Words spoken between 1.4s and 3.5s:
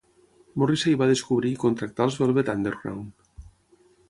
i contractar els Velvet Underground.